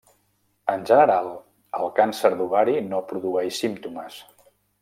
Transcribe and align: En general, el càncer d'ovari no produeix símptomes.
En 0.75 0.85
general, 0.91 1.29
el 1.81 1.93
càncer 2.01 2.33
d'ovari 2.39 2.75
no 2.89 3.05
produeix 3.13 3.63
símptomes. 3.67 4.21